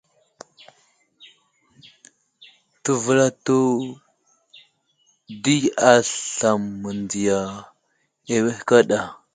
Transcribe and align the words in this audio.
Təvəlato 2.83 3.57
di 5.43 5.55
aslam 5.93 6.61
mənziya 6.81 7.39
awehe 8.33 8.59
kaɗa. 8.69 8.99